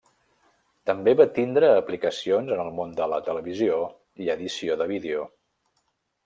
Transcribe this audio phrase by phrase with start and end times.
[0.89, 3.77] També va tindre aplicacions en el món de la televisió
[4.25, 5.29] i edició de vídeo.